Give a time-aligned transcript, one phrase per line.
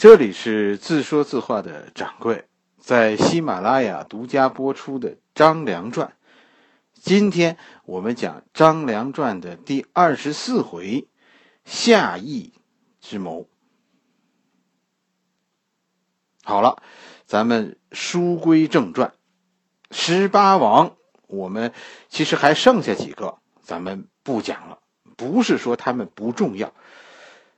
[0.00, 6.08] 这里是自说自话的掌柜，在喜马拉雅独家播出的《张良传》。
[6.94, 11.06] 今天我们讲《张良传》的第二十四回——
[11.66, 12.54] 夏邑
[13.02, 13.46] 之谋。
[16.44, 16.82] 好了，
[17.26, 19.12] 咱们书归正传。
[19.90, 20.96] 十八王，
[21.26, 21.74] 我们
[22.08, 24.78] 其实还剩下几个，咱们不讲了。
[25.18, 26.72] 不是说他们不重要，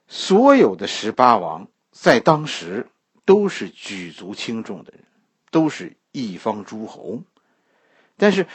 [0.08, 1.68] 所有的十八王。
[1.92, 2.88] 在当时，
[3.24, 5.04] 都是举足轻重的人，
[5.50, 7.22] 都是一方诸侯。
[8.16, 8.46] 但是，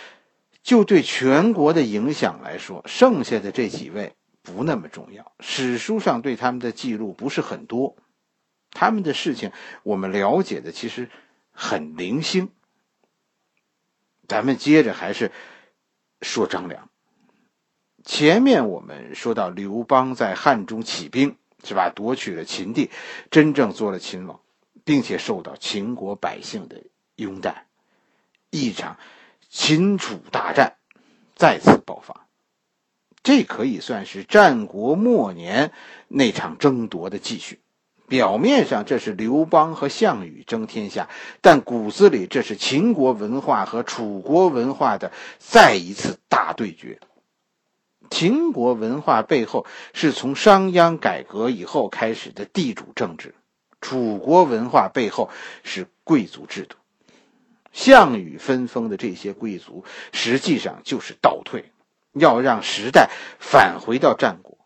[0.64, 5.32] 就对全国的影响来说，剩下的这几位不那么重要。
[5.40, 7.96] 史书上对他们的记录不是很多，
[8.72, 9.52] 他们的事情
[9.84, 11.10] 我们了解的其实
[11.52, 12.50] 很零星。
[14.28, 15.32] 咱们接着还是
[16.22, 16.90] 说张良。
[18.04, 21.38] 前面我们说到刘邦在汉中起兵。
[21.68, 21.90] 是吧？
[21.90, 22.90] 夺取了秦地，
[23.30, 24.40] 真正做了秦王，
[24.86, 26.82] 并且受到秦国百姓的
[27.18, 27.68] 拥戴，
[28.50, 28.98] 一场
[29.50, 30.78] 秦楚大战
[31.36, 32.26] 再次爆发。
[33.22, 35.74] 这可以算是战国末年
[36.08, 37.60] 那场争夺的继续。
[38.08, 41.10] 表面上这是刘邦和项羽争天下，
[41.42, 47.02] 但骨子里这是秦国文化和楚国文化的再一次大对决。
[48.10, 53.36] 秦国文化背后是从商鞅改革以后开始的地主政治，
[53.82, 55.30] 楚国文化背后
[55.64, 56.78] 是贵族制度。
[57.72, 61.72] 项羽分封的这些贵族实际上就是倒退，
[62.14, 64.58] 要让时代返回到战国。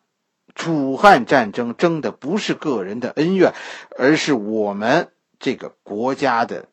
[0.55, 3.53] 楚汉战争争的不是个人的恩怨，
[3.97, 6.67] 而是我们这个国家的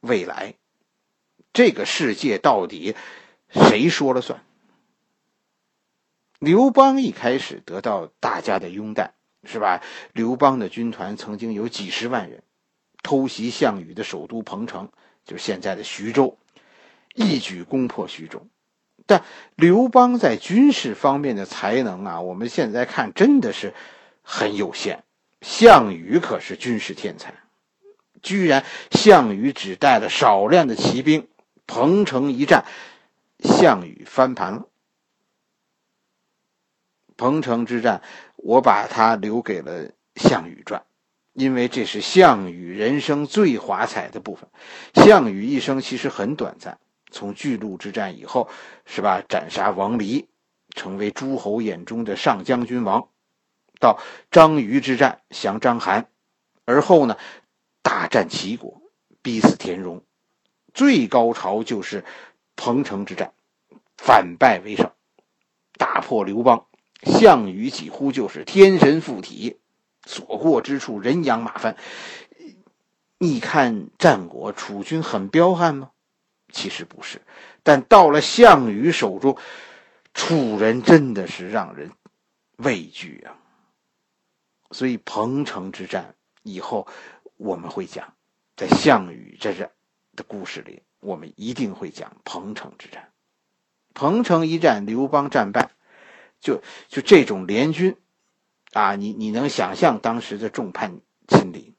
[0.00, 0.54] 未来。
[1.52, 2.94] 这个世界到底
[3.48, 4.44] 谁说了算？
[6.38, 9.82] 刘邦一开始得到大家的拥戴，是吧？
[10.12, 12.42] 刘邦的军团曾经有几十万人，
[13.02, 14.90] 偷袭项羽的首都彭城，
[15.24, 16.36] 就是现在的徐州，
[17.14, 18.46] 一举攻破徐州。
[19.06, 19.22] 但
[19.54, 23.72] 刘邦在军事方面的才能啊，我们现在看真的是
[24.22, 25.04] 很有限。
[25.42, 27.34] 项羽可是军事天才，
[28.20, 31.28] 居然项羽只带了少量的骑兵，
[31.66, 32.64] 彭城一战，
[33.44, 34.66] 项羽翻盘了。
[37.16, 38.02] 彭城之战，
[38.36, 40.80] 我把它留给了《项羽传》，
[41.32, 44.48] 因为这是项羽人生最华彩的部分。
[44.94, 46.78] 项羽一生其实很短暂，
[47.10, 48.48] 从巨鹿之战以后，
[48.84, 49.22] 是吧？
[49.26, 50.28] 斩杀王离，
[50.74, 53.08] 成为诸侯眼中的上将军王；
[53.80, 53.98] 到
[54.30, 56.04] 张瑜之战降章邯，
[56.66, 57.16] 而后呢，
[57.82, 58.82] 大战齐国，
[59.22, 60.04] 逼死田荣，
[60.74, 62.04] 最高潮就是
[62.56, 63.32] 彭城之战，
[63.96, 64.90] 反败为胜，
[65.78, 66.66] 打破刘邦。
[67.06, 69.56] 项羽几乎就是天神附体，
[70.04, 71.76] 所过之处人仰马翻。
[73.18, 75.90] 你看战国楚军很彪悍吗？
[76.52, 77.22] 其实不是，
[77.62, 79.38] 但到了项羽手中，
[80.14, 81.92] 楚人真的是让人
[82.56, 83.38] 畏惧啊。
[84.72, 86.86] 所以彭城之战以后
[87.36, 88.14] 我们会讲，
[88.56, 89.70] 在项羽这这
[90.14, 93.10] 的故事里，我们一定会讲彭城之战。
[93.94, 95.70] 彭城一战，刘邦战败。
[96.40, 97.96] 就就这种联军，
[98.72, 101.74] 啊，你你能想象当时的众叛亲离？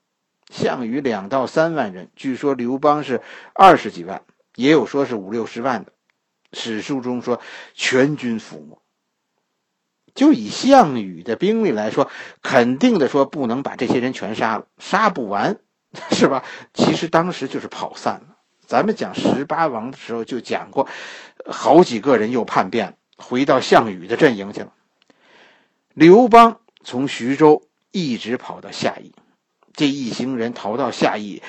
[0.49, 3.21] 项羽两到三万人，据说刘邦是
[3.53, 4.23] 二十几万，
[4.55, 5.91] 也有说是五六十万的。
[6.53, 7.41] 史书中说
[7.73, 8.81] 全军覆没。
[10.15, 12.09] 就以项羽的兵力来说，
[12.41, 15.59] 肯定的说不能把这些人全杀了，杀不完，
[16.11, 16.43] 是吧？
[16.73, 18.37] 其实当时就是跑散了。
[18.65, 20.87] 咱们讲十八王的时候就讲过，
[21.45, 22.96] 好几个人又叛变了。
[23.17, 24.73] 回到项羽的阵营去了。
[25.93, 29.11] 刘邦从徐州一直跑到夏邑，
[29.73, 31.41] 这一行人逃到夏邑，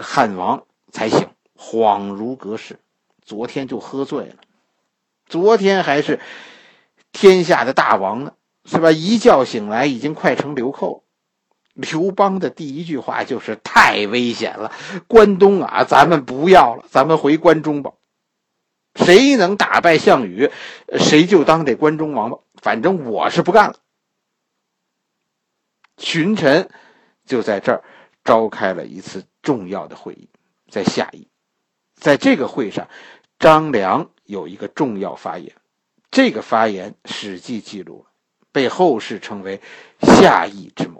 [0.00, 2.78] 汉王才醒，恍如隔世。
[3.24, 4.36] 昨天就喝醉了，
[5.26, 6.20] 昨天还是
[7.10, 8.34] 天下的大王呢，
[8.66, 8.92] 是吧？
[8.92, 11.04] 一觉醒来，已经快成流寇。
[11.72, 14.70] 刘邦的第一句话就是：“太危险了，
[15.08, 17.92] 关东啊，咱们不要了，咱们回关中吧。”
[18.94, 20.50] 谁能打败项羽，
[20.98, 22.38] 谁就当这关中王吧。
[22.62, 23.76] 反正我是不干了。
[25.96, 26.70] 群臣
[27.24, 27.84] 就在这儿
[28.24, 30.28] 召开了一次重要的会议，
[30.68, 31.28] 在夏邑。
[31.94, 32.88] 在这个会上，
[33.38, 35.54] 张良有一个重要发言，
[36.10, 38.10] 这个发言《史记》记录了，
[38.52, 39.60] 被后世称为
[40.02, 40.93] “夏邑之谋”。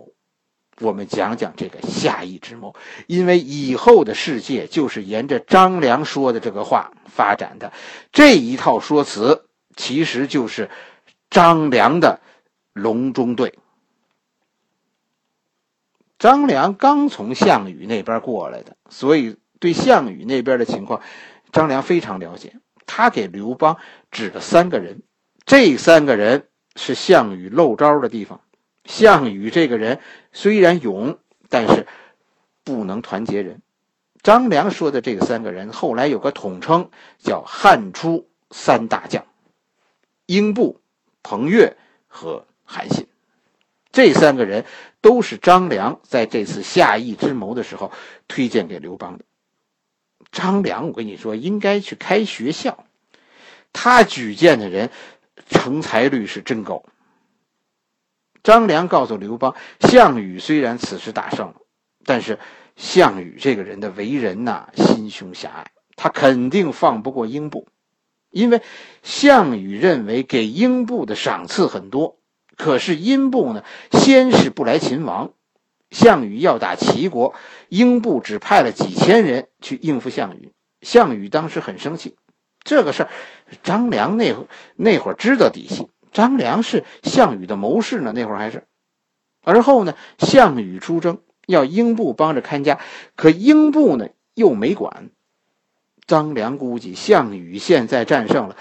[0.80, 2.74] 我们讲讲这个夏邑之谋，
[3.06, 7.72] 因为以后的世界就是沿着张良说的这个话发展的。
[8.12, 10.70] 这一套说辞其实就是
[11.30, 12.20] 张良的
[12.72, 13.58] 隆中对。
[16.18, 21.02] 张良刚从项羽那边过来的，所以对项羽那边的情况，
[21.52, 22.56] 张良非常了解。
[22.86, 23.76] 他给刘邦
[24.10, 25.02] 指了三个人，
[25.44, 28.40] 这三个人是项羽漏招的地方。
[28.84, 30.00] 项羽这个人
[30.32, 31.86] 虽然勇，但是
[32.62, 33.62] 不能团结人。
[34.22, 39.26] 张良说的这三个人，后来有个统称叫汉初三大将：
[40.26, 40.81] 英布、
[41.22, 41.76] 彭越
[42.06, 43.06] 和韩信。
[43.92, 44.64] 这三个人
[45.00, 47.92] 都是张良在这次下邑之谋的时候
[48.26, 49.25] 推荐给刘邦的。
[50.32, 52.84] 张良，我跟你说，应该去开学校。
[53.72, 54.90] 他举荐的人
[55.48, 56.82] 成才率是真高。
[58.44, 61.55] 张良告诉刘邦，项羽虽然此时打胜了，
[62.05, 62.38] 但是
[62.76, 67.67] 项羽这个人的为人呐，心胸狭隘，他肯定放不过英布，
[68.31, 68.61] 因为
[69.02, 72.19] 项羽认为给英布的赏赐很多。
[72.55, 75.32] 可是英布呢，先是不来秦王，
[75.91, 77.35] 项羽要打齐国，
[77.70, 80.52] 英布只派了几千人去应付项羽，
[80.82, 82.14] 项羽当时很生气。
[82.62, 83.08] 这个事儿，
[83.62, 84.35] 张良那
[84.76, 88.66] 那会儿知道底细，张良是项羽的谋士呢，那会儿还是。
[89.43, 92.81] 而后呢，项羽出征要英布帮着看家，
[93.16, 95.11] 可英布呢又没管。
[96.06, 98.56] 张良估计项羽现在战胜了，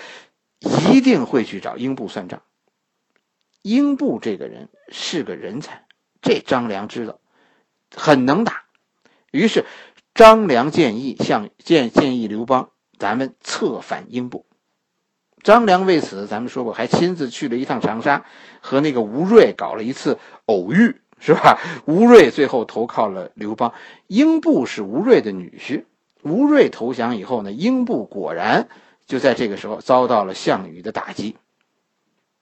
[0.92, 2.42] 一定会去找英布算账。
[3.62, 5.86] 英布这个人是个人才，
[6.22, 7.20] 这张良知道，
[7.96, 8.64] 很能打。
[9.32, 9.66] 于是，
[10.14, 14.46] 张良建议向建建议刘邦，咱们策反英布。
[15.44, 18.25] 张良为此，咱们说过，还亲自去了一趟长沙，
[18.62, 21.60] 和那个吴瑞搞了一次偶遇，是吧？
[21.86, 23.74] 吴瑞最后投靠了刘邦。
[24.07, 25.86] 英布是吴瑞的女婿。
[26.22, 28.69] 吴瑞投降以后呢，英布果然
[29.06, 31.36] 就在这个时候遭到了项羽的打击。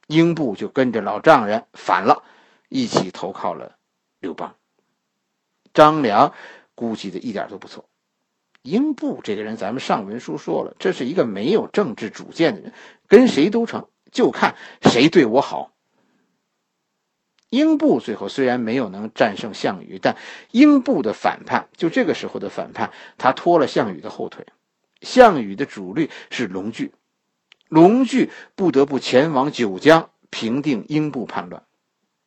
[0.05, 2.21] 英布就跟着老丈人反了，
[2.69, 3.77] 一起投靠了
[4.19, 4.55] 刘邦。
[5.73, 6.33] 张良
[6.75, 7.85] 估计的一点都不错。
[8.63, 12.73] 英布这个人，咱们上文书说了，这是一个没有政治主见的人，
[13.07, 15.71] 跟谁都成，就看谁对我好。
[17.49, 20.15] 英布最后虽然没有能战胜项羽，但
[20.51, 24.45] 英布的反叛，就这个时候的反叛，他拖了项羽的后腿。
[25.01, 26.93] 项羽的主力是龙惧。
[27.67, 31.63] 龙惧不得不前往九江平定英布叛乱，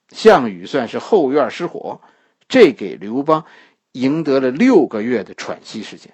[0.08, 2.00] 项羽算是后院失火，
[2.48, 3.46] 这给刘邦
[3.92, 6.12] 赢得了六个月的喘息时间。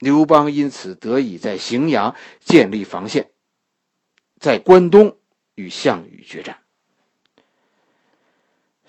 [0.00, 3.30] 刘邦因此得以在荥阳建立防线，
[4.40, 5.18] 在关东
[5.54, 6.58] 与项羽决战。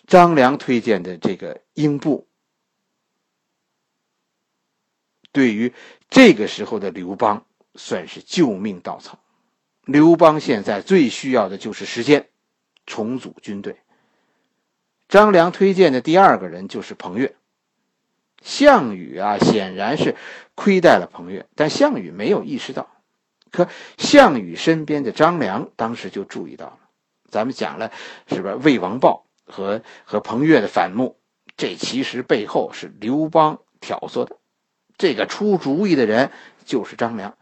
[0.07, 2.27] 张良推荐的这个英布，
[5.33, 5.73] 对于
[6.09, 9.21] 这个时候的刘邦算是救命稻草。
[9.83, 12.29] 刘邦现在最需要的就是时间，
[12.85, 13.81] 重组军队。
[15.09, 17.35] 张良推荐的第二个人就是彭越。
[18.41, 20.15] 项羽啊，显然是
[20.55, 22.88] 亏待了彭越，但项羽没有意识到。
[23.51, 23.67] 可
[23.97, 26.77] 项羽身边的张良当时就注意到了。
[27.29, 27.91] 咱们讲了，
[28.27, 31.17] 是不是魏王豹和和彭越的反目？
[31.57, 34.38] 这其实背后是刘邦挑唆的。
[34.97, 36.31] 这个出主意的人
[36.65, 37.38] 就是张良。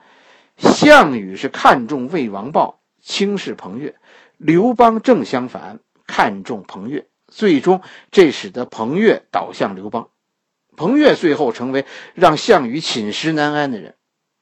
[0.57, 3.94] 项羽是看重魏王豹，轻视彭越；
[4.38, 7.07] 刘邦正相反，看重彭越。
[7.28, 7.81] 最终，
[8.12, 10.10] 这使得彭越倒向刘邦。
[10.80, 13.96] 彭越最后成为让项羽寝食难安的人。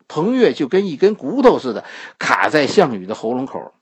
[0.08, 1.84] 彭越就跟一根骨头似的，
[2.20, 3.74] 卡在项羽的喉咙口，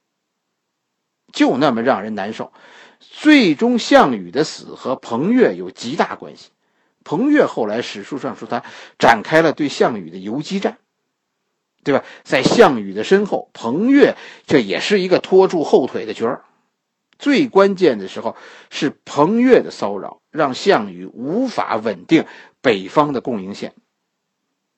[1.33, 2.53] 就那么让人难受。
[3.01, 6.51] 最终，项羽的死和彭越有极大关系。
[7.03, 8.63] 彭越后来史书上说，他
[8.97, 10.77] 展开了对项羽的游击战。
[11.83, 12.05] 对吧？
[12.23, 14.15] 在项羽的身后，彭越
[14.47, 16.45] 这也是一个拖住后腿的角儿。
[17.19, 18.35] 最关键的时候
[18.69, 22.25] 是彭越的骚扰，让项羽无法稳定
[22.65, 23.75] 北方的供应线。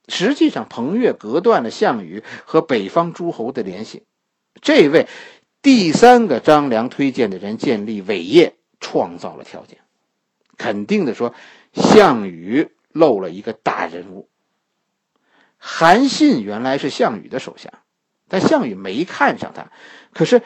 [0.10, 4.04] 实际上，彭越隔断了项羽和北方诸侯的联系。
[4.62, 5.08] 这位
[5.62, 9.78] 第三个张良推荐的人建立伟业，创造了条件。
[10.58, 11.34] 肯定的说，
[11.72, 14.28] 项羽漏了一个大人物。
[15.58, 17.72] 韩信原来是项羽的手下，
[18.28, 19.72] 但项羽没看上他。
[20.14, 20.42] 可是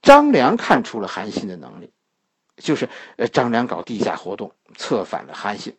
[0.00, 1.92] 张良看出了韩信的能力，
[2.56, 5.76] 就是呃，张良搞地下活动，策反了韩信。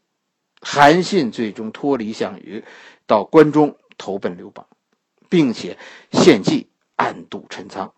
[0.61, 2.63] 韩信最终脱离项羽，
[3.07, 4.67] 到关中投奔刘邦，
[5.29, 5.77] 并且
[6.11, 7.93] 献计暗度陈仓。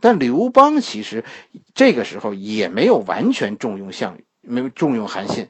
[0.00, 1.24] 但刘邦其实
[1.74, 5.48] 这个时候也没有完全重用项羽，没有重用韩信。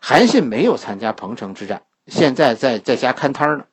[0.00, 1.82] 韩信没有参加彭城之战。
[2.06, 3.66] 现在在在家看摊呢。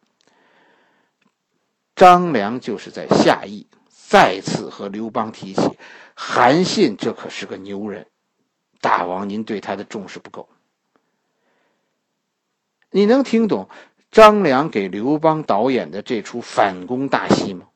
[1.95, 5.61] 张良就是在下邑再次和刘邦提起
[6.13, 8.07] 韩信，这可是个牛人。
[8.81, 10.49] 大王您对他的重视不够。
[12.91, 13.69] 你能听懂
[14.11, 17.67] 张良给刘邦导演的这出反攻大戏吗？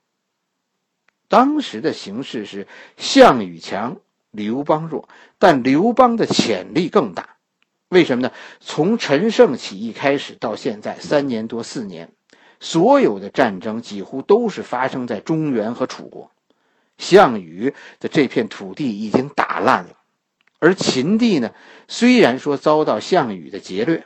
[1.27, 3.97] 当时的形势是项羽强，
[4.31, 5.07] 刘邦弱，
[5.39, 7.37] 但刘邦的潜力更大。
[7.87, 8.31] 为什么呢？
[8.59, 12.11] 从陈胜起义开始到现在三年多四年，
[12.59, 16.31] 所有的战争几乎都是发生在中原和楚国。
[16.97, 19.97] 项羽的这片土地已经打烂了，
[20.59, 21.51] 而秦地呢，
[21.87, 24.05] 虽然说遭到项羽的劫掠，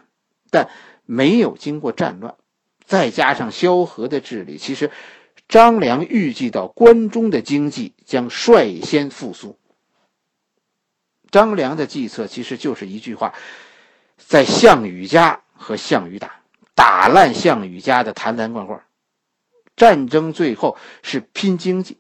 [0.50, 0.70] 但
[1.06, 2.36] 没有经过战乱。
[2.86, 4.92] 再加上萧何的治理，其实
[5.48, 9.58] 张良预计到关中的经济将率先复苏。
[11.32, 13.34] 张良的计策其实就是一句话。
[14.18, 16.40] 在项羽家和项羽打，
[16.74, 18.82] 打烂项羽家的坛坛罐罐。
[19.76, 21.98] 战争最后是拼经济，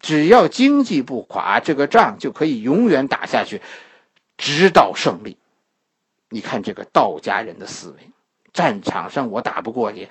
[0.00, 3.62] 只要经济不垮，这个仗就可以永远打下去，
[4.36, 5.36] 直到胜利。
[6.32, 8.10] 你看这个道家人的思维，
[8.52, 10.08] 战场上我打不过你，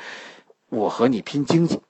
[0.69, 1.81] 我和你拼经济。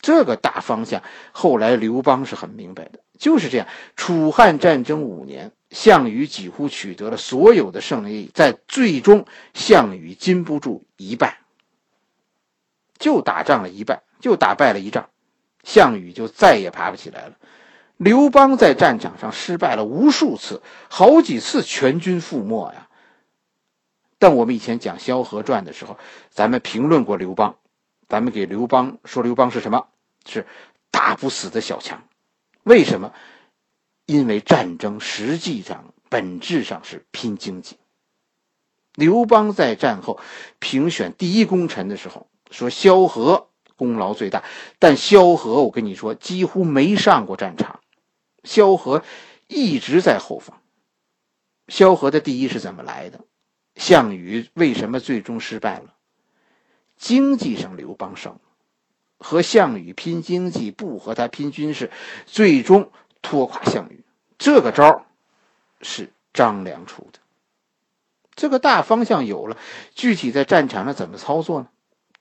[0.00, 3.66] 这个大方向，后来刘邦是很明白的，就是这样。
[3.96, 5.52] 楚汉战争五年。
[5.70, 11.40] 项羽几乎取得了所有的胜利，在最终，项羽禁不住一败，
[12.96, 15.10] 就打仗了一败，就打败了一仗，
[15.64, 17.34] 项羽就再也爬不起来了。
[17.96, 22.88] 刘邦在战场上失败了无数次，好几次全军覆没呀。
[24.24, 25.98] 但我们以前讲《萧何传》的时候，
[26.30, 27.58] 咱们评论过刘邦，
[28.08, 29.88] 咱们给刘邦说刘邦是什么？
[30.24, 30.46] 是
[30.90, 32.08] 打不死的小强。
[32.62, 33.12] 为什么？
[34.06, 37.76] 因为战争实际上本质上是拼经济。
[38.94, 40.18] 刘邦在战后
[40.58, 44.42] 评选第一功臣的时候说：“萧何功劳最大。”
[44.80, 47.80] 但萧何，我跟你说，几乎没上过战场。
[48.42, 49.04] 萧何
[49.48, 50.62] 一直在后方。
[51.68, 53.20] 萧何的第一是怎么来的？
[53.74, 55.94] 项羽为什么最终失败了？
[56.96, 58.38] 经济上刘邦胜，
[59.18, 61.90] 和项羽拼经济，不和他拼军事，
[62.26, 62.90] 最终。
[63.26, 64.04] 拖垮项羽，
[64.36, 65.06] 这个招
[65.80, 67.20] 是张良出的。
[68.34, 69.56] 这个大方向有了，
[69.94, 71.68] 具体在战场上怎么操作呢？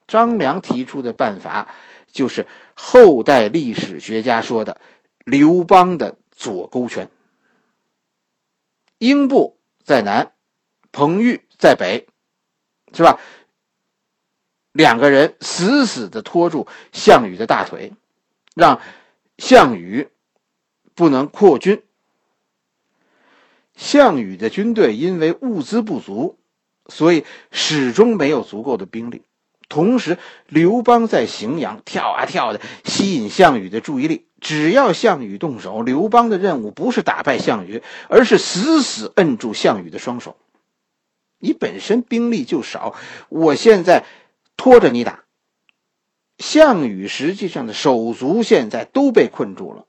[0.07, 1.67] 张良提出的办法
[2.09, 4.79] 就是后代历史学家说的
[5.25, 7.09] 刘邦的左勾拳。
[8.97, 10.31] 英布在南，
[10.93, 12.07] 彭昱在北，
[12.93, 13.19] 是吧？
[14.71, 17.91] 两个人死死的拖住项羽的大腿，
[18.55, 18.79] 让
[19.37, 20.07] 项羽。
[20.95, 21.81] 不能扩军。
[23.75, 26.37] 项羽的军队因为物资不足，
[26.85, 29.23] 所以始终没有足够的兵力。
[29.67, 34.27] 同时，刘邦在荥阳跳啊跳的，吸引项羽的注意力。
[34.39, 40.37] 只要项羽动手，刘邦的任务不是打败项羽，而是死死摁住项羽的双手。
[41.43, 42.95] 你本身兵力就少，
[43.27, 44.05] 我现在
[44.55, 45.25] 拖着你打。
[46.37, 49.85] 项羽实际上的手足现在都被困住了。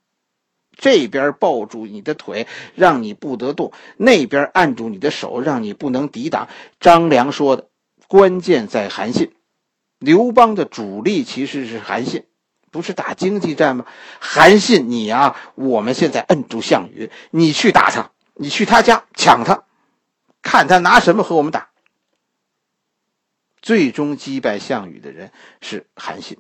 [0.77, 6.49] 这边抱住你的腿，让你不得动；那边按住你的手，让你不能抵挡。
[6.81, 7.69] 张良说的，
[8.09, 9.31] 关键在韩信。
[10.01, 12.25] 刘邦的主力其实是韩信，
[12.73, 13.87] 不是打经济战吗？
[14.19, 19.63] 韩信，你啊，我们现在摁住项羽，你去打他，你去他家抢他，
[20.45, 21.71] 看他拿什么和我们打。
[23.61, 26.39] 最终击败项羽的人是韩信。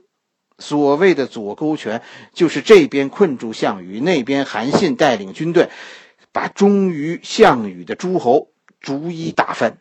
[0.58, 5.70] 所谓的左勾拳，就是这边困住项羽，那边韩信带领军队，
[6.30, 9.78] 把忠于项羽的诸侯逐一打翻。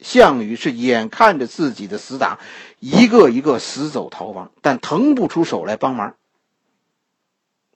[0.00, 2.40] 项羽是眼看着自己的死党
[2.80, 6.16] 一个一个死走逃亡，但腾不出手来帮忙。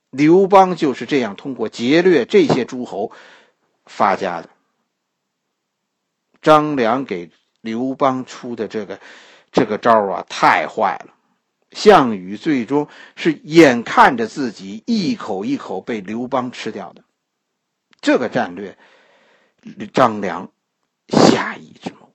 [0.09, 3.11] 刘邦就是这样通过劫掠这些诸侯
[3.85, 4.49] 发家的。
[6.41, 7.29] 张良给
[7.61, 8.99] 刘邦出的这个
[9.51, 11.13] 这个招啊，太坏了。
[11.71, 17.03] 项羽最终是眼看着自己一口一口被刘邦吃掉的，
[17.99, 18.77] 这个战略，
[19.93, 20.49] 张良
[21.09, 22.13] 下意之谋。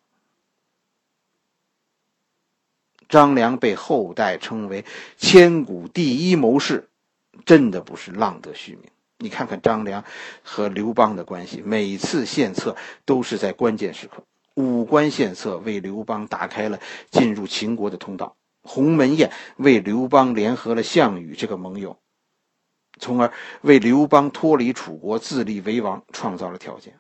[3.08, 4.86] 张良被后代称为
[5.18, 6.88] 千古第一谋士，
[7.44, 8.90] 真的不是浪得虚名。
[9.22, 10.04] 你看看张良
[10.42, 14.24] 和刘邦的关系，每次献策都是在关键时刻。
[14.54, 18.36] 武关献策为刘邦打开了进入秦国的通道。
[18.62, 21.98] 鸿门宴为刘邦联合了项羽这个盟友，
[22.98, 26.98] 从而为刘邦脱离楚国自立为王创造了条件。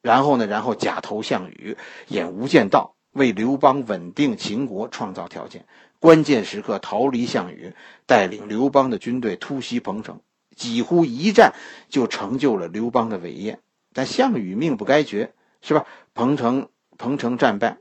[0.00, 1.76] 然后呢，然后假投项羽，
[2.08, 5.66] 演无间道，为刘邦稳定秦国创造条件。
[6.00, 7.74] 关键时刻逃离项羽，
[8.06, 10.20] 带领刘邦的军队突袭彭城。
[10.56, 11.54] 几乎一战
[11.88, 13.60] 就成就了刘邦的伟业。
[13.92, 15.32] 但项羽命不该绝，
[15.62, 15.86] 是吧？
[16.14, 16.68] 彭城
[16.98, 17.78] 彭城战败，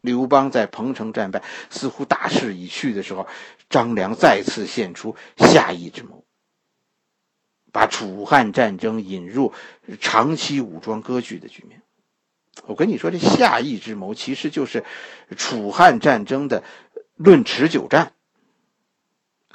[0.00, 3.28] 刘邦在彭城战败，似乎大势已去的时候，
[3.70, 6.24] 张良再次献出下邑之谋，
[7.70, 9.52] 把楚汉战争引入
[10.00, 11.82] 长期武装割据的局面。
[12.66, 14.84] 我跟你说，这下邑之谋其实就是
[15.36, 16.64] 楚汉战争的
[17.14, 18.12] 论持久战。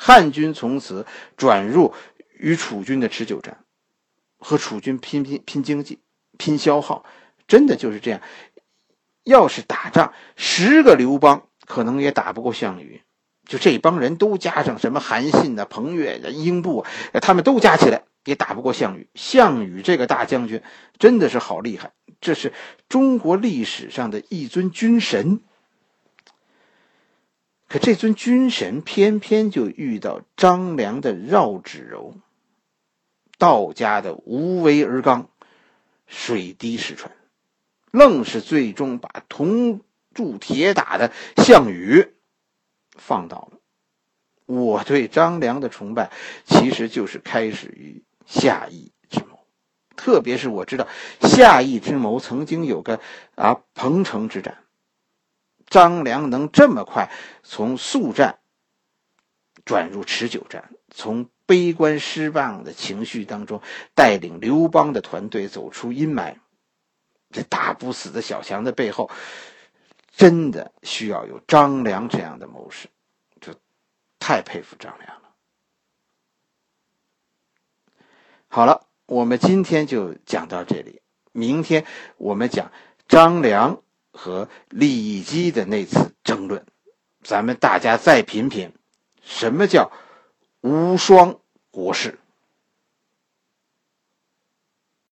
[0.01, 1.94] 汉军从此转入
[2.38, 3.58] 与楚军的持久战。
[4.41, 6.00] 和楚军拼拼拼经济，
[6.38, 7.03] 拼消耗，
[7.46, 8.22] 真的就是这样。
[9.25, 13.01] 要是打仗，十个刘邦可能也打不过项羽。
[13.46, 16.86] 就这帮人都加上什么韩信呐、彭越啊、英布，
[17.22, 19.10] 他们都加起来也打不过项羽。
[19.13, 20.62] 项羽这个大将军
[20.98, 21.91] 真的是好厉害，
[22.22, 22.53] 这是
[22.88, 25.41] 中国历史上的一尊军神。
[27.69, 32.15] 可这尊军神偏偏就遇到张良的绕指柔。
[33.38, 35.29] 道家的无为而刚，
[36.07, 37.15] 水滴石穿，
[37.91, 39.81] 愣是最终把铜
[40.13, 42.11] 铸铁打的项羽
[42.97, 43.59] 放倒了。
[44.45, 46.11] 我对张良的崇拜，
[46.45, 49.45] 其实就是开始于夏邑之谋。
[49.95, 50.88] 特别是我知道
[51.21, 52.99] 夏邑之谋曾经有个
[53.35, 54.57] 啊彭城之战，
[55.69, 57.09] 张良能这么快
[57.43, 58.39] 从速战
[59.65, 61.29] 转入持久战，从。
[61.49, 63.59] 悲观失望的情绪当中，
[63.95, 66.35] 带领刘邦的团队走出阴霾。
[67.31, 69.09] 这打不死的小强的背后，
[70.11, 72.88] 真的需要有张良这样的谋士，
[73.41, 73.55] 就
[74.19, 75.29] 太佩服张良了。
[78.47, 81.83] 好了，我们今天就讲到这里，明天
[82.17, 82.71] 我们讲
[83.07, 83.81] 张良
[84.21, 86.65] 和李基的那次争论，
[87.23, 88.73] 咱们大家再品品
[89.23, 89.89] 什么叫。
[90.59, 91.39] 无双
[91.71, 92.19] 国士。